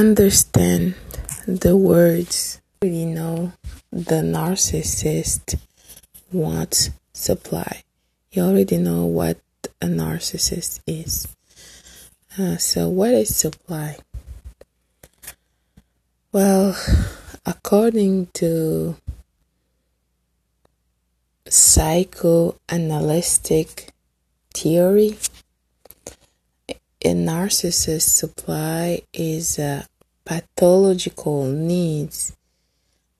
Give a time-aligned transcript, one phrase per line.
[0.00, 0.94] understand
[1.46, 3.52] the words, you know
[3.92, 5.60] the narcissist
[6.32, 7.82] wants supply.
[8.32, 9.36] You already know what
[9.82, 11.28] a narcissist is.
[12.38, 13.98] Uh, so, what is supply?
[16.32, 16.74] Well,
[17.44, 18.96] according to
[21.46, 23.92] psychoanalytic
[24.54, 25.18] theory,
[27.02, 29.86] a narcissist supply is a
[30.30, 32.36] pathological needs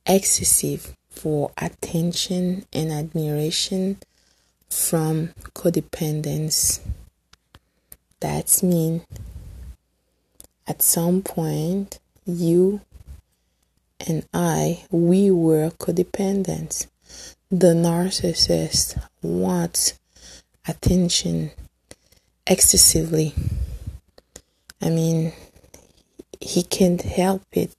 [0.07, 3.99] excessive for attention and admiration
[4.69, 6.79] from codependence.
[8.21, 9.03] That's mean
[10.69, 12.81] at some point you
[14.07, 16.87] and I we were codependent.
[17.51, 19.99] The narcissist wants
[20.69, 21.51] attention
[22.47, 23.35] excessively.
[24.81, 25.33] I mean
[26.41, 27.75] he can't help it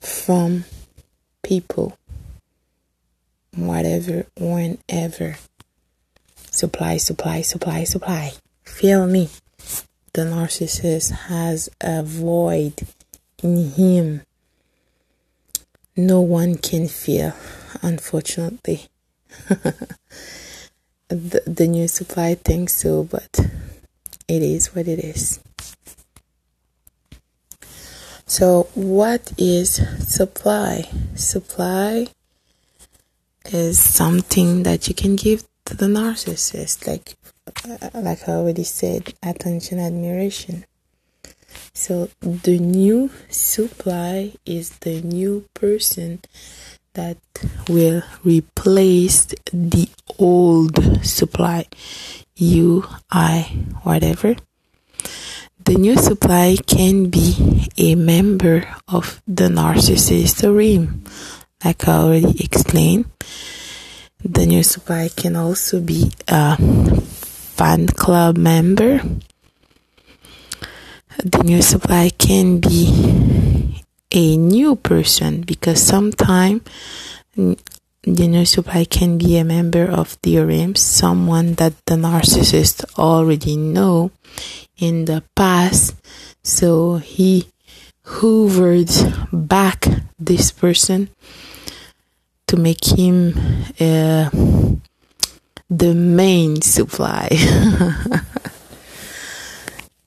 [0.00, 0.64] from
[1.42, 1.96] people
[3.54, 5.36] whatever whenever.
[6.50, 8.32] Supply supply supply supply.
[8.64, 9.28] Feel me?
[10.12, 12.80] The narcissist has a void
[13.42, 14.22] in him.
[15.96, 17.34] No one can feel
[17.82, 18.86] unfortunately.
[21.08, 23.40] The, the new supply thinks so but
[24.28, 25.40] it is what it is
[28.30, 30.88] so what is supply?
[31.16, 32.06] Supply
[33.46, 37.16] is something that you can give to the narcissist like
[37.68, 40.64] uh, like i already said attention admiration.
[41.74, 46.20] So the new supply is the new person
[46.94, 47.18] that
[47.68, 49.88] will replace the
[50.20, 51.66] old supply.
[52.36, 53.40] You i
[53.82, 54.36] whatever
[55.70, 61.04] the new supply can be a member of the narcissist harem
[61.64, 63.06] like I already explained.
[64.18, 68.98] The new supply can also be a fan club member.
[71.22, 76.62] The new supply can be a new person because sometimes
[77.36, 83.56] the new supply can be a member of the harem, someone that the narcissist already
[83.56, 84.10] know
[84.80, 85.94] in the past.
[86.42, 87.46] So he
[88.04, 88.90] hoovered
[89.32, 89.86] back
[90.18, 91.08] this person
[92.48, 93.34] to make him
[93.78, 94.30] uh,
[95.70, 97.28] the main supply.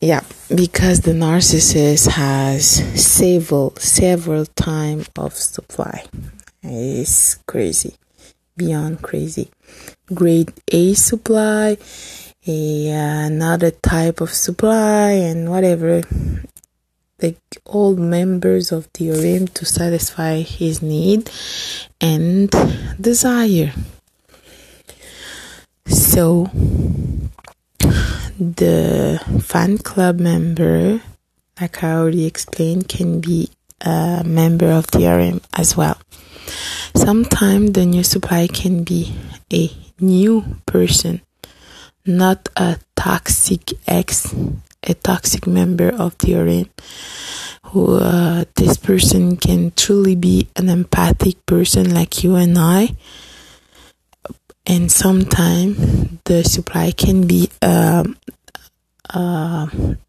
[0.01, 0.21] yeah,
[0.53, 2.65] because the narcissist has
[3.01, 6.03] several several time of supply.
[6.61, 7.95] It's crazy,
[8.57, 9.49] beyond crazy.
[10.13, 11.77] Grade A supply,
[12.47, 16.03] a, uh, another type of supply, and whatever
[17.19, 21.29] the old members of the harem to satisfy his need
[22.01, 22.51] and
[22.99, 23.71] desire.
[25.87, 26.49] So
[28.37, 31.01] the fan club member,
[31.61, 33.49] like I already explained, can be
[33.79, 35.97] a member of the harem as well.
[36.95, 39.15] Sometimes the new supply can be
[39.51, 41.21] a new person,
[42.05, 44.33] not a toxic ex
[44.85, 46.69] a toxic member of the arena
[47.67, 52.95] who uh, this person can truly be an empathic person like you and I.
[54.65, 58.17] And sometimes the supply can be um,
[59.09, 59.67] uh,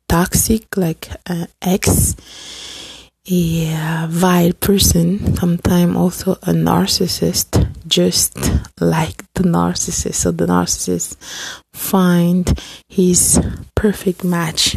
[0.08, 2.14] toxic like an ex
[3.26, 8.36] a vile person sometimes also a narcissist just
[8.80, 10.14] like the narcissist.
[10.14, 11.16] So the narcissist
[11.72, 13.40] find his
[13.76, 14.76] perfect match.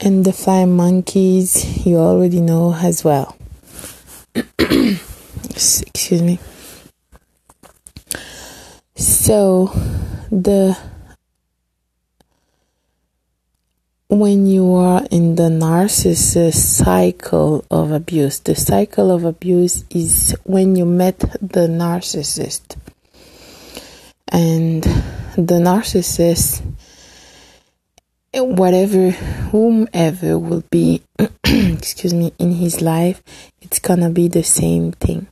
[0.00, 3.36] And the flying monkeys you already know as well.
[4.58, 6.40] Excuse me.
[8.96, 9.66] So
[10.32, 10.76] the
[14.08, 20.76] when you are in the narcissist cycle of abuse the cycle of abuse is when
[20.76, 22.76] you met the narcissist.
[24.28, 24.82] And
[25.34, 26.62] the narcissist
[28.34, 31.02] whatever whomever will be
[31.44, 33.22] excuse me in his life
[33.60, 35.26] it's gonna be the same thing.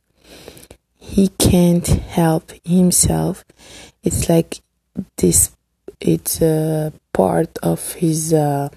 [0.99, 3.43] He can't help himself.
[4.03, 4.59] It's like
[5.15, 5.56] this
[5.99, 8.69] it's a part of his uh,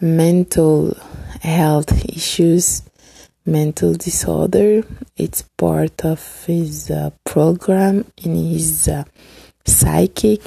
[0.00, 0.96] mental
[1.40, 2.82] health issues
[3.44, 4.84] mental disorder.
[5.16, 9.04] It's part of his uh, program in his uh,
[9.64, 10.40] psychic.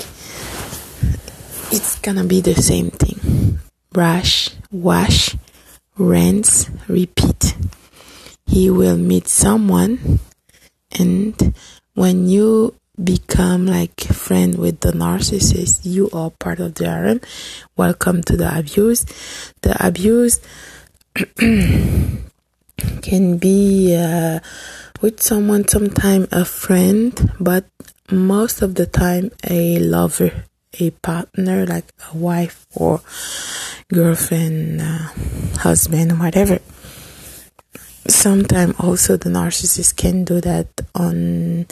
[1.71, 3.59] It's gonna be the same thing.
[3.91, 5.35] Brush, wash,
[5.97, 7.55] rinse, repeat.
[8.45, 10.19] He will meet someone
[10.97, 11.55] and
[11.93, 17.21] when you become like friend with the narcissist, you are part of the harem.
[17.75, 19.05] Welcome to the abuse.
[19.61, 20.39] The abuse
[23.01, 24.39] can be uh,
[25.01, 27.65] with someone, sometime a friend, but
[28.11, 30.45] most of the time a lover,
[30.79, 33.01] a partner, like a wife or
[33.91, 35.09] girlfriend, uh,
[35.59, 36.59] husband, whatever.
[38.07, 41.65] Sometimes also the narcissist can do that on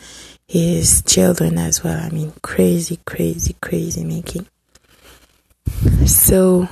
[0.47, 1.99] his children as well.
[1.99, 4.47] I mean, crazy, crazy, crazy making.
[6.05, 6.67] So,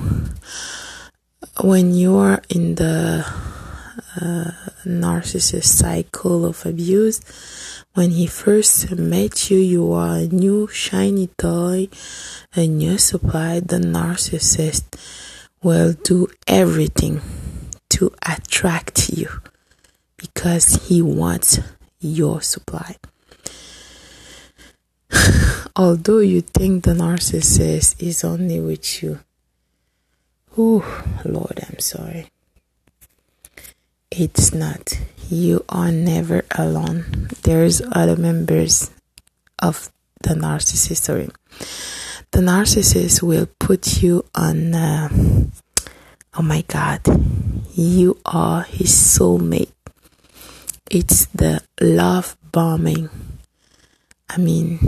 [1.60, 3.26] when you are in the
[4.20, 4.50] uh,
[4.84, 7.20] narcissist cycle of abuse,
[7.94, 11.88] when he first met you, you are a new shiny toy,
[12.54, 13.60] a new supply.
[13.60, 14.84] The narcissist
[15.62, 17.20] will do everything
[17.90, 19.28] to attract you
[20.16, 21.60] because he wants
[22.00, 22.96] your supply.
[25.74, 29.20] Although you think the narcissist is only with you.
[30.58, 30.84] Oh,
[31.24, 32.26] Lord, I'm sorry.
[34.10, 35.00] It's not.
[35.30, 37.28] You are never alone.
[37.44, 38.90] There's other members
[39.60, 39.90] of
[40.22, 41.04] the narcissist.
[41.04, 41.30] Sorry.
[42.32, 44.74] The narcissist will put you on.
[44.74, 45.08] Uh,
[46.34, 47.00] oh my God.
[47.74, 49.72] You are his soulmate.
[50.90, 53.08] It's the love bombing.
[54.28, 54.78] I mean,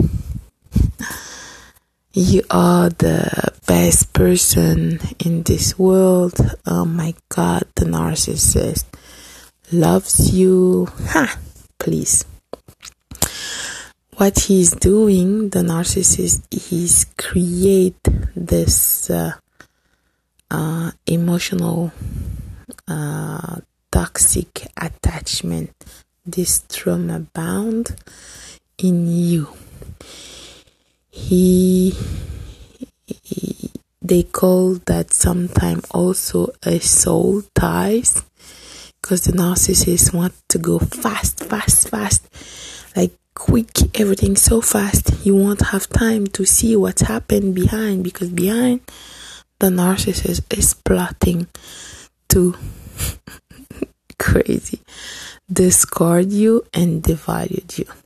[2.15, 6.39] you are the best person in this world.
[6.65, 8.85] Oh my God, the narcissist
[9.69, 10.87] loves you.
[11.09, 11.37] Ha!
[11.77, 12.23] Please.
[14.15, 18.01] What he's doing, the narcissist, is create
[18.33, 19.33] this uh,
[20.49, 21.91] uh, emotional
[22.87, 23.57] uh,
[23.91, 25.73] toxic attachment,
[26.25, 27.93] this trauma bound
[28.77, 29.49] in you.
[31.15, 31.95] He,
[33.07, 33.71] he
[34.01, 38.21] they call that sometimes also a soul ties
[39.01, 42.27] because the narcissist want to go fast, fast, fast,
[42.97, 45.25] like quick, everything so fast.
[45.25, 48.81] You won't have time to see what's happened behind because behind
[49.59, 51.47] the narcissist is plotting
[52.29, 52.55] to
[54.19, 54.81] crazy
[55.51, 58.04] discard you and devalue you.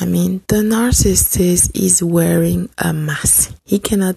[0.00, 3.54] I mean, the narcissist is wearing a mask.
[3.66, 4.16] He cannot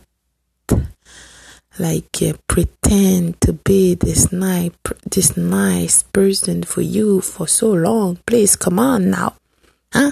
[1.78, 4.72] like uh, pretend to be this nice
[5.10, 8.18] this nice person for you for so long.
[8.26, 9.36] Please come on now.
[9.92, 10.12] Huh?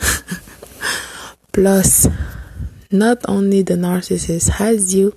[1.52, 2.08] Plus,
[2.90, 5.14] not only the narcissist has you,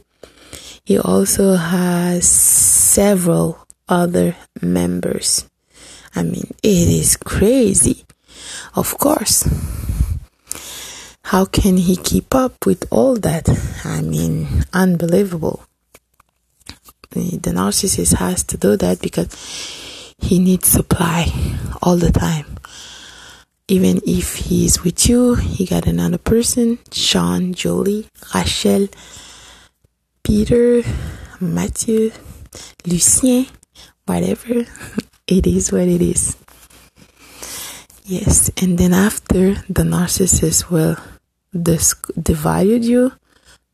[0.86, 5.50] he also has several other members.
[6.14, 8.06] I mean, it is crazy.
[8.76, 9.48] Of course.
[11.24, 13.50] How can he keep up with all that?
[13.86, 15.66] I mean, unbelievable.
[17.12, 19.30] The narcissist has to do that because
[20.20, 21.26] he needs supply
[21.82, 22.58] all the time.
[23.68, 28.90] Even if he's with you, he got another person, Sean, Jolie, Rachel,
[30.24, 30.84] Peter,
[31.40, 32.12] Matthew,
[32.86, 33.48] Lucien,
[34.06, 34.66] whatever.
[35.26, 36.36] It is what it is.
[38.06, 40.98] Yes, and then after the narcissist will
[41.54, 43.14] disc- divide you,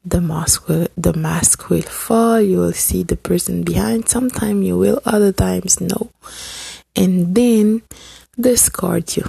[0.05, 2.39] the mask will the mask will fall.
[2.39, 4.07] You will see the person behind.
[4.07, 6.11] Sometimes you will, other times no,
[6.95, 7.81] and then
[8.39, 9.25] discard you.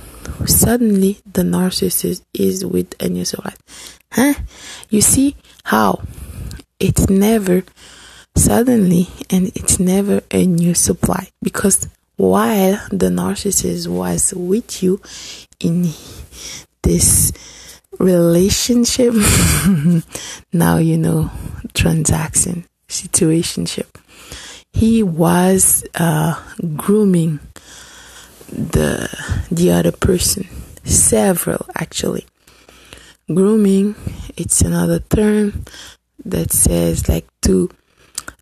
[0.46, 3.44] Suddenly, the narcissist is with a new soul.
[4.12, 4.34] Huh?
[4.90, 6.02] You see how
[6.78, 7.64] it's never
[8.36, 11.88] suddenly and it's never a new supply because
[12.20, 15.00] while the narcissist was with you
[15.58, 15.88] in
[16.82, 17.32] this
[17.98, 19.14] relationship.
[20.52, 21.30] Now you know
[21.72, 23.88] transaction situationship.
[24.70, 26.34] He was uh,
[26.76, 27.40] grooming
[28.52, 29.08] the
[29.50, 30.46] the other person.
[30.84, 32.26] Several actually.
[33.28, 33.94] Grooming
[34.36, 35.64] it's another term
[36.26, 37.70] that says like to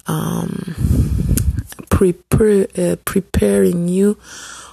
[0.08, 1.07] um
[1.98, 4.14] prepare uh, preparing you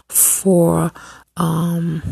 [0.07, 0.91] for
[1.37, 2.03] um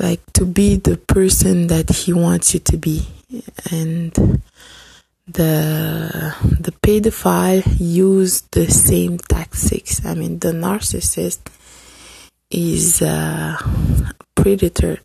[0.00, 3.06] like to be the person that he wants you to be.
[3.70, 4.12] And
[5.26, 10.04] the the pedophile use the same tactics.
[10.06, 11.40] I mean the narcissist
[12.50, 13.58] is a
[14.34, 15.00] predator.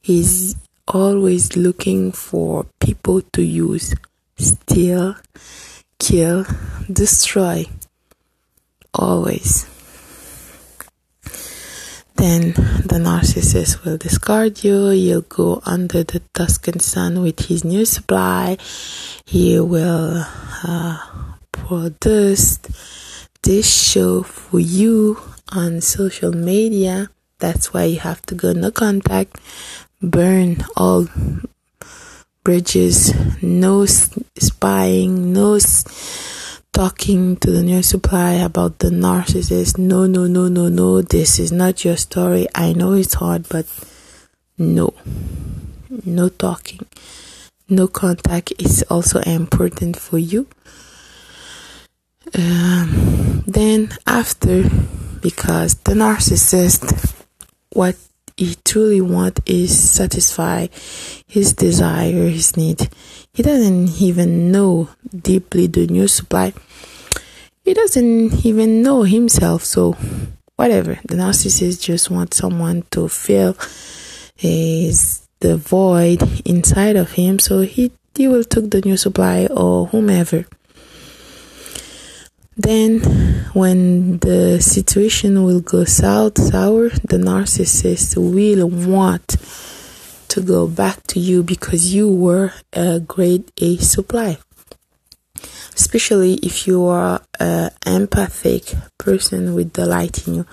[0.00, 0.54] He's
[0.86, 3.94] always looking for people to use.
[4.38, 5.16] Steal,
[5.98, 6.44] kill,
[6.90, 7.66] destroy.
[8.94, 9.66] Always.
[12.16, 12.52] Then
[12.88, 14.88] the narcissist will discard you.
[14.90, 18.56] You'll go under the Tuscan sun with his new supply.
[19.26, 20.24] He will
[20.64, 20.98] uh,
[21.52, 22.58] produce
[23.42, 25.20] this show for you
[25.52, 27.10] on social media.
[27.38, 29.38] That's why you have to go no contact,
[30.00, 31.08] burn all
[32.46, 33.12] bridges,
[33.42, 35.58] no spying, no
[36.72, 39.78] talking to the new supply about the narcissist.
[39.78, 41.02] No, no, no, no, no.
[41.02, 42.46] This is not your story.
[42.54, 43.66] I know it's hard, but
[44.56, 44.94] no.
[46.04, 46.86] No talking.
[47.68, 50.46] No contact is also important for you.
[52.32, 54.70] Um, then after,
[55.20, 57.12] because the narcissist,
[57.72, 57.96] what
[58.36, 60.66] he truly want is satisfy
[61.26, 62.88] his desire, his need.
[63.32, 64.88] He doesn't even know
[65.22, 66.52] deeply the new supply
[67.66, 69.64] he doesn't even know himself.
[69.64, 69.96] So,
[70.54, 71.00] whatever.
[71.04, 73.56] The narcissist just wants someone to fill
[74.36, 77.38] his the void inside of him.
[77.40, 80.46] So he he will take the new supply or whomever.
[82.56, 83.00] Then,
[83.52, 89.36] when the situation will go south, sour, the narcissist will want
[90.28, 94.38] to go back to you because you were a grade A supply
[95.76, 100.46] especially if you are an empathic person with the light in you.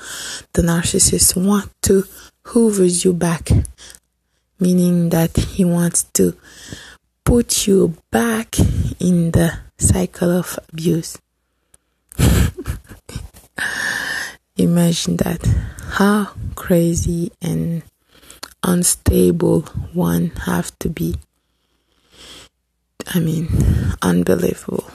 [0.53, 2.03] The narcissist want to
[2.47, 3.49] hoover you back,
[4.59, 6.35] meaning that he wants to
[7.23, 8.59] put you back
[8.99, 11.17] in the cycle of abuse.
[14.57, 15.45] Imagine that.
[15.93, 17.83] How crazy and
[18.63, 19.61] unstable
[19.93, 21.15] one have to be.
[23.07, 23.49] I mean,
[24.01, 24.89] unbelievable.